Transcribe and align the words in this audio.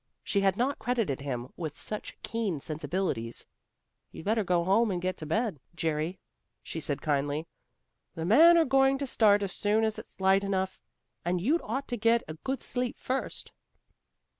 She 0.23 0.41
had 0.41 0.57
not 0.57 0.79
credited 0.79 1.19
him 1.19 1.49
with 1.55 1.77
such 1.77 2.17
keen 2.23 2.59
sensibilities. 2.59 3.45
"You'd 4.11 4.25
better 4.25 4.43
go 4.43 4.63
home 4.63 4.89
and 4.89 4.99
get 4.99 5.15
to 5.17 5.27
bed, 5.27 5.59
Jerry," 5.75 6.17
she 6.63 6.79
said 6.79 7.03
kindly. 7.03 7.45
"The 8.15 8.25
men 8.25 8.57
are 8.57 8.65
going 8.65 8.97
to 8.97 9.05
start 9.05 9.43
as 9.43 9.51
soon 9.53 9.83
as 9.83 9.99
it's 9.99 10.19
light 10.19 10.43
enough, 10.43 10.79
and 11.23 11.39
you'd 11.39 11.61
ought 11.63 11.87
to 11.89 11.97
get 11.97 12.23
a 12.27 12.33
good 12.33 12.63
sleep 12.63 12.97
first." 12.97 13.51